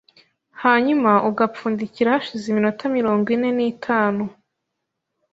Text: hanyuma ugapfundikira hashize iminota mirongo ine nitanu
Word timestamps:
hanyuma 0.63 1.11
ugapfundikira 1.29 2.13
hashize 2.15 2.45
iminota 2.49 2.83
mirongo 2.97 3.25
ine 3.35 3.49
nitanu 3.57 4.23